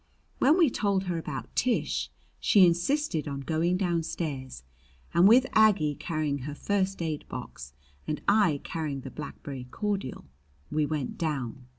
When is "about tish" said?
1.19-2.09